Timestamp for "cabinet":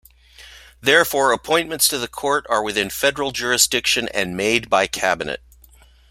4.87-5.43